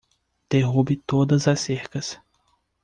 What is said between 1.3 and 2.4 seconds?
as cercas.